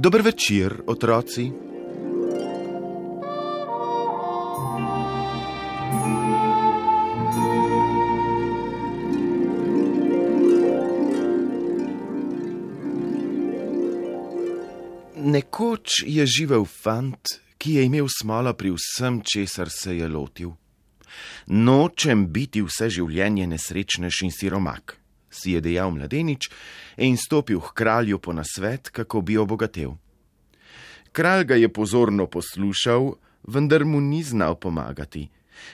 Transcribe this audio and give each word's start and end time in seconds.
Dober 0.00 0.22
večer, 0.22 0.82
otroci. 0.86 1.42
Nekoč 15.16 15.88
je 16.06 16.26
živel 16.26 16.64
fant, 16.64 17.20
ki 17.58 17.74
je 17.74 17.84
imel 17.84 18.08
smolo 18.08 18.54
pri 18.56 18.72
vsem, 18.72 19.20
česar 19.20 19.68
se 19.68 19.98
je 19.98 20.08
lotil. 20.08 20.56
Nočem 21.52 22.24
biti 22.32 22.64
vse 22.64 22.88
življenje 22.88 23.50
nesrečnež 23.52 24.22
in 24.24 24.32
siromak, 24.32 24.96
si 25.30 25.54
je 25.54 25.60
dejal 25.60 25.90
mladenič 25.90 26.50
in 26.98 27.16
stopil 27.16 27.60
k 27.60 27.74
kralju 27.74 28.18
po 28.18 28.32
nasvet, 28.32 28.90
kako 28.90 29.20
bi 29.20 29.38
obogatel. 29.38 29.94
Kralj 31.12 31.44
ga 31.44 31.54
je 31.54 31.68
pozorno 31.72 32.26
poslušal, 32.26 33.14
vendar 33.42 33.84
mu 33.84 34.00
ni 34.00 34.22
znal 34.22 34.54
pomagati. 34.54 35.28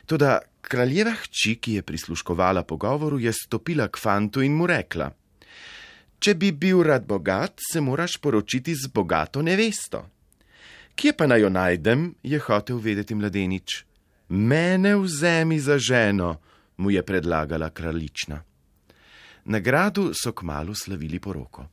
Toda 0.06 0.38
kraljeva 0.60 1.12
hči, 1.12 1.56
ki 1.60 1.78
je 1.78 1.82
prisluškovala 1.82 2.62
pogovoru, 2.62 3.18
je 3.18 3.32
stopila 3.32 3.88
k 3.88 3.98
fantu 3.98 4.42
in 4.42 4.56
mu 4.56 4.66
rekla: 4.66 5.10
Če 6.18 6.34
bi 6.34 6.52
bil 6.52 6.82
rad 6.82 7.06
bogat, 7.06 7.60
se 7.72 7.80
moraš 7.80 8.16
poročiti 8.16 8.74
z 8.74 8.88
bogato 8.88 9.42
nevesto. 9.42 10.06
Kje 10.96 11.12
pa 11.12 11.26
naj 11.28 11.40
jo 11.44 11.50
najdem, 11.52 12.14
je 12.22 12.38
hotel 12.40 12.78
vedeti 12.80 13.14
mladenič. 13.14 13.84
Mene 14.28 14.96
vzemi 14.96 15.60
za 15.60 15.78
ženo, 15.78 16.40
mu 16.76 16.90
je 16.90 17.02
predlagala 17.02 17.70
kraljična. 17.70 18.42
Na 19.46 19.60
gradu 19.60 20.10
so 20.14 20.32
kmalo 20.32 20.74
slavili 20.74 21.20
poroko. 21.20 21.66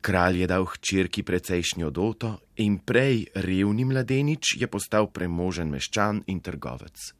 Kralj 0.00 0.40
je 0.40 0.46
dal 0.46 0.66
hčerki 0.68 1.22
precejšnjo 1.22 1.88
doto 1.90 2.34
in 2.60 2.78
prej 2.84 3.24
revni 3.34 3.86
mladenič 3.88 4.56
je 4.60 4.68
postal 4.68 5.08
premožen 5.08 5.70
meščan 5.72 6.20
in 6.28 6.42
trgovec. 6.44 7.14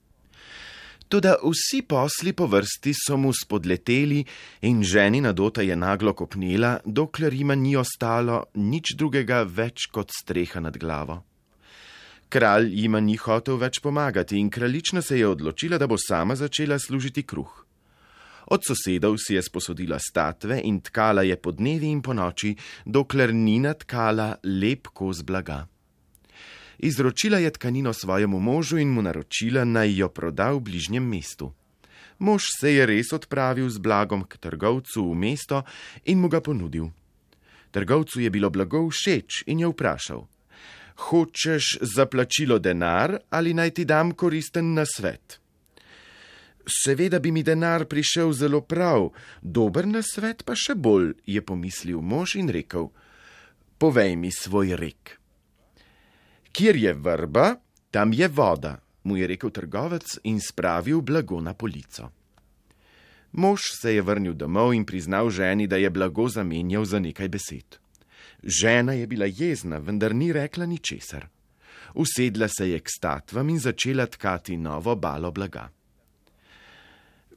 Toda 1.08 1.32
vsi 1.42 1.80
posli 1.82 2.32
po 2.32 2.46
vrsti 2.46 2.92
so 2.94 3.16
mu 3.16 3.32
spodleteli 3.34 4.20
in 4.68 4.84
ženina 4.84 5.32
dota 5.32 5.62
je 5.62 5.76
naglo 5.76 6.12
kopnila, 6.14 6.76
dokler 6.84 7.34
jima 7.34 7.54
ni 7.54 7.74
ostalo 7.76 8.44
nič 8.54 8.94
drugega 8.94 9.42
več 9.42 9.88
kot 9.90 10.12
streha 10.14 10.60
nad 10.60 10.76
glavo. 10.78 11.22
Kralj 12.30 12.70
jima 12.78 13.00
ni 13.00 13.16
hotel 13.16 13.58
več 13.58 13.80
pomagati 13.82 14.38
in 14.38 14.50
kraljična 14.50 15.02
se 15.02 15.18
je 15.18 15.26
odločila, 15.26 15.78
da 15.78 15.88
bo 15.90 15.98
sama 15.98 16.36
začela 16.36 16.78
služiti 16.78 17.26
kruh. 17.26 17.69
Od 18.50 18.60
sosedov 18.66 19.14
si 19.22 19.38
je 19.38 19.42
sposodila 19.42 19.98
statve 20.02 20.58
in 20.66 20.80
tkala 20.82 21.22
je 21.22 21.36
po 21.38 21.54
dnevi 21.54 21.86
in 21.86 22.02
po 22.02 22.10
noči, 22.10 22.56
dokler 22.82 23.30
ni 23.30 23.60
natkala 23.62 24.34
lep 24.42 24.90
kos 24.90 25.22
blaga. 25.22 25.66
Izročila 26.82 27.38
je 27.38 27.50
tkanino 27.50 27.92
svojemu 27.92 28.40
možu 28.40 28.78
in 28.78 28.90
mu 28.90 29.02
naročila, 29.02 29.64
naj 29.64 29.94
jo 29.94 30.08
proda 30.08 30.50
v 30.52 30.60
bližnjem 30.60 31.04
mestu. 31.04 31.52
Mož 32.18 32.42
se 32.60 32.74
je 32.74 32.86
res 32.86 33.12
odpravil 33.12 33.68
z 33.70 33.78
blagom 33.78 34.24
k 34.24 34.36
trgovcu 34.36 35.04
v 35.12 35.14
mesto 35.14 35.62
in 36.04 36.18
mu 36.20 36.28
ga 36.28 36.40
ponudil. 36.40 36.90
Trgovcu 37.70 38.20
je 38.20 38.30
bilo 38.30 38.50
blago 38.50 38.88
všeč 38.90 39.46
in 39.46 39.60
je 39.60 39.68
vprašal: 39.70 40.26
Hočeš 41.08 41.78
za 41.80 42.06
plačilo 42.06 42.58
denar 42.58 43.14
ali 43.30 43.54
naj 43.54 43.70
ti 43.70 43.84
dam 43.84 44.12
koristen 44.12 44.74
nasvet? 44.74 45.39
Seveda 46.66 47.18
bi 47.18 47.32
mi 47.32 47.42
denar 47.42 47.84
prišel 47.84 48.32
zelo 48.32 48.60
prav, 48.60 49.10
dober 49.42 49.86
nasvet 49.86 50.44
pa 50.44 50.54
še 50.54 50.74
bolj, 50.74 51.14
je 51.26 51.42
pomislil 51.42 52.00
mož 52.00 52.36
in 52.36 52.48
rekel: 52.48 52.90
Povej 53.78 54.16
mi 54.16 54.30
svoj 54.32 54.76
rek. 54.76 55.16
Kjer 56.52 56.76
je 56.76 56.94
vrba, 56.94 57.56
tam 57.90 58.12
je 58.12 58.28
voda, 58.28 58.80
mu 59.04 59.16
je 59.16 59.26
rekel 59.26 59.50
trgovec 59.50 60.18
in 60.24 60.40
spravil 60.40 61.00
blago 61.00 61.40
na 61.40 61.54
polico. 61.54 62.10
Mož 63.32 63.60
se 63.80 63.94
je 63.94 64.02
vrnil 64.02 64.34
domov 64.34 64.74
in 64.74 64.84
priznal 64.84 65.30
ženi, 65.30 65.66
da 65.66 65.76
je 65.76 65.90
blago 65.90 66.28
zamenjal 66.28 66.84
za 66.84 66.98
nekaj 66.98 67.28
besed. 67.28 67.78
Žena 68.42 68.92
je 68.92 69.06
bila 69.06 69.26
jezna, 69.26 69.78
vendar 69.78 70.14
ni 70.14 70.32
rekla 70.32 70.66
ničesar. 70.66 71.28
Usedla 71.94 72.48
se 72.48 72.70
je 72.70 72.80
k 72.80 72.88
statvam 72.88 73.48
in 73.48 73.58
začela 73.58 74.06
tkati 74.06 74.56
novo 74.56 74.96
balo 74.96 75.30
blaga. 75.30 75.70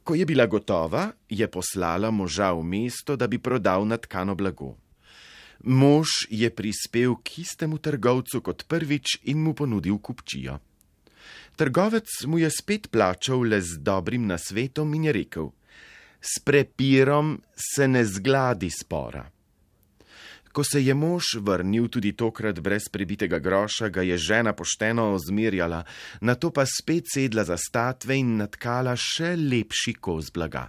Ko 0.04 0.14
je 0.14 0.26
bila 0.26 0.46
gotova, 0.46 1.12
je 1.28 1.48
poslala 1.48 2.10
moža 2.10 2.52
v 2.52 2.62
mesto, 2.62 3.16
da 3.16 3.26
bi 3.26 3.38
prodal 3.38 3.86
natkano 3.88 4.34
blago. 4.34 4.76
Mož 5.64 6.28
je 6.28 6.50
prispel 6.52 7.16
k 7.24 7.40
istemu 7.40 7.78
trgovcu 7.80 8.40
kot 8.44 8.66
prvič 8.68 9.24
in 9.32 9.40
mu 9.40 9.54
ponudil 9.56 9.96
kupčijo. 9.98 10.58
Trgovec 11.56 12.08
mu 12.26 12.38
je 12.38 12.50
spet 12.50 12.90
plačal 12.92 13.48
le 13.48 13.60
z 13.64 13.80
dobrim 13.80 14.26
nasvetom 14.26 14.92
in 14.94 15.08
je 15.08 15.12
rekel: 15.12 15.48
S 16.20 16.42
prepirom 16.44 17.40
se 17.56 17.88
ne 17.88 18.04
zgladi 18.04 18.70
spora. 18.70 19.33
Ko 20.54 20.62
se 20.62 20.78
je 20.78 20.94
mož 20.94 21.34
vrnil 21.42 21.88
tudi 21.90 22.12
tokrat 22.14 22.60
brez 22.62 22.86
prebitega 22.86 23.40
groša, 23.42 23.88
ga 23.90 24.02
je 24.06 24.14
žena 24.14 24.52
pošteno 24.54 25.08
ozmerjala, 25.16 25.82
na 26.22 26.38
to 26.38 26.52
pa 26.54 26.62
spet 26.62 27.10
sedla 27.10 27.42
za 27.42 27.56
statve 27.58 28.14
in 28.14 28.36
natkala 28.38 28.94
še 28.94 29.34
lepši 29.34 29.96
kos 29.98 30.30
blaga. 30.30 30.68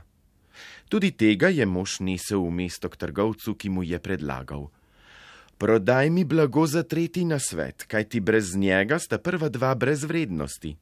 Tudi 0.90 1.12
tega 1.14 1.54
je 1.54 1.70
mož 1.70 2.00
nesel 2.02 2.42
v 2.42 2.66
mesto 2.66 2.90
k 2.90 2.98
trgovcu, 2.98 3.54
ki 3.54 3.70
mu 3.70 3.86
je 3.86 4.02
predlagal: 4.02 4.74
Prodaj 5.62 6.10
mi 6.10 6.26
blago 6.26 6.66
za 6.66 6.82
tretji 6.82 7.26
nasvet, 7.30 7.86
kaj 7.86 8.10
ti 8.10 8.20
brez 8.26 8.56
njega 8.58 8.98
sta 8.98 9.22
prva 9.22 9.54
dva 9.54 9.76
brez 9.78 10.02
vrednosti. 10.02 10.74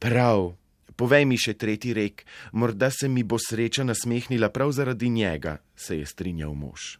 Prav, 0.00 0.56
povej 0.96 1.28
mi 1.28 1.36
še 1.36 1.52
tretji 1.52 1.92
rek, 1.92 2.24
morda 2.56 2.88
se 2.88 3.12
mi 3.12 3.28
bo 3.28 3.36
sreča 3.36 3.84
nasmehnila 3.84 4.48
prav 4.48 4.72
zaradi 4.72 5.12
njega, 5.12 5.60
se 5.76 6.00
je 6.00 6.08
strinjal 6.08 6.56
mož. 6.56 6.96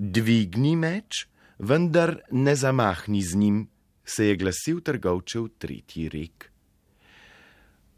Dvigni 0.00 0.78
meč, 0.80 1.26
vendar 1.58 2.14
ne 2.32 2.54
zamahni 2.56 3.20
z 3.20 3.36
njim, 3.36 3.56
se 4.04 4.30
je 4.30 4.36
glasil 4.36 4.78
trgovčev 4.80 5.48
tretji 5.60 6.08
rek. 6.08 6.46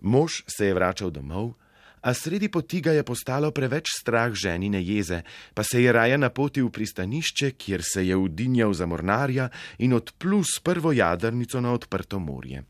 Mož 0.00 0.40
se 0.50 0.66
je 0.66 0.74
vračal 0.74 1.12
domov, 1.14 1.52
a 2.02 2.14
sredi 2.14 2.48
poti 2.48 2.80
ga 2.82 2.90
je 2.90 3.04
postalo 3.06 3.52
preveč 3.54 3.92
strah 4.00 4.34
ženine 4.34 4.82
jeze, 4.82 5.20
pa 5.54 5.62
se 5.62 5.82
je 5.82 5.92
raje 5.92 6.18
napotil 6.18 6.66
v 6.66 6.72
pristanišče, 6.74 7.52
kjer 7.54 7.86
se 7.86 8.02
je 8.06 8.16
udinjal 8.16 8.74
za 8.74 8.86
mornarja 8.86 9.46
in 9.78 9.94
odplul 9.94 10.42
s 10.42 10.58
prvo 10.58 10.90
jadrnico 10.92 11.60
na 11.60 11.70
odprto 11.70 12.18
morje. 12.18 12.64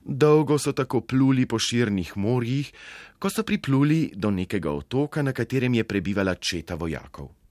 Dolgo 0.00 0.56
so 0.56 0.72
tako 0.72 1.04
pluli 1.04 1.44
po 1.44 1.60
širnih 1.60 2.16
morjih, 2.16 2.72
ko 3.18 3.28
so 3.28 3.44
pripluli 3.44 4.08
do 4.16 4.32
nekega 4.32 4.72
otoka, 4.72 5.20
na 5.20 5.36
katerem 5.36 5.74
je 5.74 5.84
prebivala 5.84 6.34
četa 6.40 6.80
vojakov. 6.80 7.41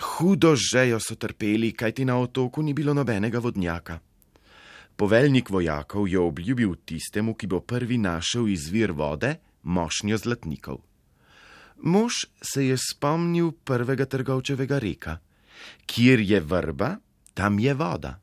Hudo 0.00 0.56
žejo 0.56 1.00
so 1.00 1.14
trpeli, 1.14 1.72
kajti 1.72 2.04
na 2.04 2.18
otoku 2.18 2.62
ni 2.62 2.72
bilo 2.74 2.94
nobenega 2.94 3.38
vodnjaka. 3.38 3.98
Poveljnik 4.96 5.50
vojakov 5.50 6.08
je 6.08 6.18
obljubil 6.18 6.74
tistemu, 6.84 7.34
ki 7.34 7.46
bo 7.46 7.60
prvi 7.60 7.98
našel 7.98 8.48
izvir 8.48 8.92
vode, 8.92 9.34
mošnjo 9.62 10.16
zlatnikov. 10.16 10.78
Mož 11.82 12.12
se 12.42 12.66
je 12.66 12.76
spomnil 12.76 13.52
prvega 13.64 14.04
trgovčevega 14.04 14.78
reka: 14.78 15.18
Kjer 15.86 16.20
je 16.20 16.40
vrba, 16.40 16.96
tam 17.34 17.58
je 17.58 17.74
voda. 17.74 18.20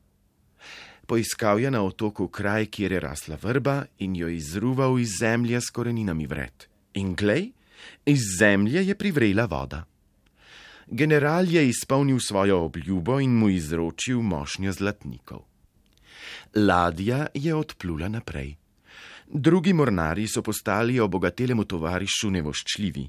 Poiskal 1.06 1.60
je 1.60 1.70
na 1.70 1.82
otoku 1.82 2.28
kraj, 2.28 2.66
kjer 2.66 2.92
je 2.92 3.00
rasla 3.00 3.38
vrba 3.42 3.84
in 3.98 4.16
jo 4.16 4.28
izruval 4.28 4.98
iz 4.98 5.18
zemlje 5.20 5.60
s 5.60 5.70
koreninami 5.70 6.26
vred. 6.26 6.66
In 6.94 7.14
glej, 7.14 7.52
iz 8.06 8.20
zemlje 8.38 8.86
je 8.86 8.94
privrela 8.94 9.46
voda. 9.46 9.84
General 10.90 11.44
je 11.44 11.68
izpolnil 11.68 12.20
svojo 12.20 12.64
obljubo 12.64 13.20
in 13.20 13.36
mu 13.36 13.48
izročil 13.48 14.22
mošnjo 14.22 14.72
zlatnikov. 14.72 15.44
Ladja 16.54 17.26
je 17.34 17.54
odplula 17.54 18.08
naprej. 18.08 18.56
Drugi 19.28 19.72
mornari 19.72 20.26
so 20.26 20.42
postali 20.42 21.00
obogatelemu 21.00 21.64
tovarišu 21.64 22.30
nevoščljivi. 22.30 23.08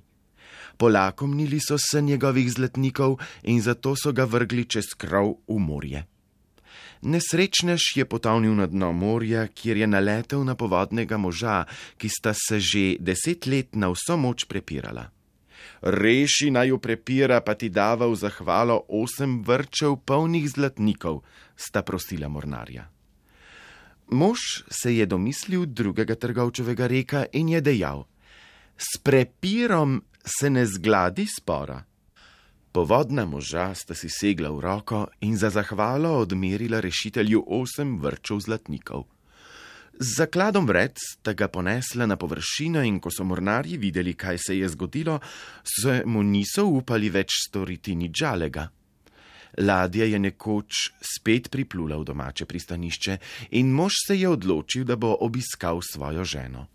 Polakomnili 0.77 1.59
so 1.59 1.77
se 1.79 2.01
njegovih 2.01 2.51
zlatnikov 2.51 3.15
in 3.43 3.61
zato 3.61 3.95
so 3.95 4.11
ga 4.11 4.23
vrgli 4.23 4.65
čez 4.65 4.91
krov 4.97 5.37
v 5.47 5.59
morje. 5.59 6.03
Nesrečnež 7.01 7.95
je 7.95 8.05
potonil 8.05 8.55
na 8.55 8.67
dno 8.67 8.91
morja, 8.91 9.47
kjer 9.47 9.77
je 9.77 9.87
naletel 9.87 10.43
na 10.43 10.55
povodnega 10.55 11.17
moža, 11.17 11.63
ki 11.97 12.09
sta 12.09 12.33
se 12.35 12.59
že 12.59 12.99
deset 12.99 13.47
let 13.47 13.75
na 13.75 13.87
vso 13.87 14.17
moč 14.17 14.43
prepirala. 14.45 15.07
Reši 15.81 16.51
naj 16.51 16.67
jo 16.67 16.77
prepira, 16.77 17.41
pa 17.41 17.55
ti 17.55 17.69
dava 17.69 18.07
v 18.07 18.15
zahvalo 18.15 18.85
osem 18.89 19.41
vrčev 19.43 19.99
polnih 20.05 20.49
zlatnikov, 20.49 21.23
sta 21.55 21.81
prosila 21.81 22.27
mornarja. 22.27 22.89
Mož 24.11 24.39
se 24.69 24.95
je 24.95 25.05
domislil 25.05 25.65
drugega 25.65 26.15
trgovčevega 26.15 26.87
reka 26.87 27.25
in 27.33 27.49
je 27.49 27.61
dejal: 27.61 28.07
S 28.77 28.97
prepirom 28.97 30.01
se 30.25 30.49
ne 30.49 30.65
zgladi 30.65 31.25
spora. 31.27 31.83
Povodna 32.71 33.25
moža 33.25 33.73
sta 33.73 33.95
si 33.95 34.09
segla 34.09 34.49
v 34.49 34.61
roko 34.61 35.07
in 35.21 35.37
za 35.37 35.49
zahvalo 35.49 36.21
odmerila 36.21 36.79
rešitelju 36.79 37.43
osem 37.47 37.97
vrčov 37.97 38.39
zlatnikov. 38.39 39.05
Z 39.99 40.15
zakladom 40.15 40.63
vred 40.63 40.95
sta 40.95 41.33
ga 41.35 41.49
ponesla 41.51 42.05
na 42.07 42.15
površino 42.15 42.79
in 42.87 43.01
ko 43.03 43.11
so 43.11 43.25
mornarji 43.27 43.75
videli, 43.75 44.13
kaj 44.15 44.37
se 44.39 44.55
je 44.55 44.69
zgodilo, 44.71 45.19
se 45.67 46.03
mu 46.05 46.23
niso 46.23 46.63
upali 46.71 47.09
več 47.11 47.35
storiti 47.49 47.97
nič 47.99 48.13
žalega. 48.15 48.63
Ladja 49.59 50.07
je 50.07 50.19
nekoč 50.19 50.71
spet 51.03 51.51
priplula 51.51 51.99
v 51.99 52.07
domače 52.07 52.47
pristanišče 52.47 53.17
in 53.59 53.75
mož 53.75 53.99
se 54.07 54.15
je 54.15 54.31
odločil, 54.31 54.87
da 54.87 54.95
bo 54.95 55.17
obiskal 55.19 55.83
svojo 55.83 56.23
ženo. 56.23 56.67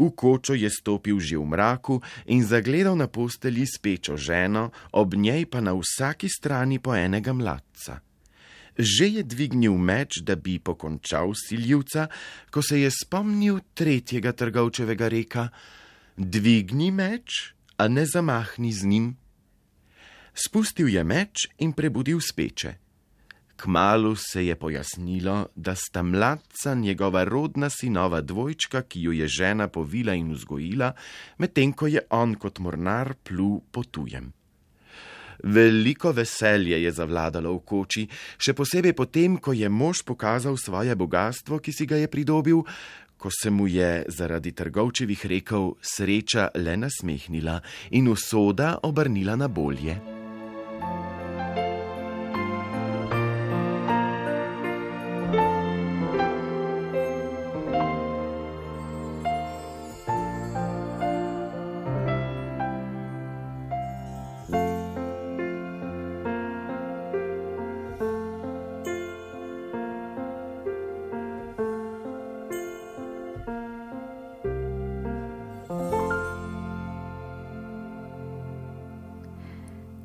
V 0.00 0.08
kočo 0.16 0.56
je 0.56 0.72
stopil 0.72 1.20
že 1.20 1.36
v 1.36 1.44
mraku 1.44 2.00
in 2.32 2.40
zagledal 2.48 2.96
na 2.96 3.12
posteli 3.12 3.68
spečo 3.68 4.16
ženo, 4.16 4.70
ob 4.96 5.12
njej 5.12 5.44
pa 5.52 5.60
na 5.60 5.76
vsaki 5.76 6.32
strani 6.32 6.80
po 6.80 6.96
enega 6.96 7.36
mladca. 7.36 8.07
Že 8.78 9.06
je 9.18 9.22
dvignil 9.26 9.74
meč, 9.74 10.22
da 10.22 10.36
bi 10.38 10.58
pokončal 10.62 11.34
siljivca, 11.34 12.06
ko 12.50 12.62
se 12.62 12.80
je 12.80 12.90
spomnil 12.94 13.58
tretjega 13.74 14.32
trgovčevega 14.32 15.08
reka: 15.10 15.48
Dvigni 16.16 16.90
meč, 16.94 17.54
a 17.76 17.88
ne 17.88 18.06
zamahni 18.06 18.72
z 18.72 18.86
njim. 18.86 19.16
Spustil 20.34 20.88
je 20.94 21.02
meč 21.02 21.50
in 21.58 21.74
prebudil 21.74 22.22
speče. 22.22 22.78
Kmalu 23.58 24.14
se 24.14 24.46
je 24.46 24.54
pojasnilo, 24.54 25.48
da 25.54 25.74
sta 25.74 26.02
mladca 26.02 26.74
njegova 26.74 27.24
rodna 27.24 27.70
sinova 27.70 28.20
dvojčka, 28.20 28.82
ki 28.82 29.02
jo 29.02 29.12
je 29.12 29.26
žena 29.28 29.66
povila 29.68 30.14
in 30.14 30.30
vzgojila, 30.32 30.92
medtem 31.38 31.72
ko 31.72 31.90
je 31.90 32.06
on 32.10 32.38
kot 32.38 32.62
mornar 32.62 33.14
plul 33.26 33.58
po 33.72 33.82
tujem. 33.82 34.37
Veliko 35.44 36.12
veselje 36.12 36.82
je 36.82 36.92
zavladalo 36.92 37.54
v 37.54 37.62
koči, 37.64 38.04
še 38.38 38.54
posebej 38.58 38.94
potem, 38.98 39.38
ko 39.38 39.54
je 39.54 39.68
mož 39.68 40.02
pokazal 40.02 40.58
svoje 40.58 40.94
bogatstvo, 40.98 41.62
ki 41.62 41.72
si 41.72 41.86
ga 41.86 41.96
je 41.96 42.10
pridobil, 42.10 42.62
ko 43.18 43.30
se 43.30 43.50
mu 43.50 43.66
je 43.66 44.04
zaradi 44.08 44.52
trgovčevih 44.52 45.26
rekel 45.26 45.74
sreča 45.82 46.50
le 46.54 46.76
nasmehnila 46.76 47.58
in 47.90 48.08
usoda 48.08 48.78
obrnila 48.82 49.36
na 49.36 49.48
bolje. 49.48 50.17